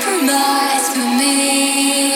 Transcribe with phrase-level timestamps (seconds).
[0.00, 2.09] compromise for me.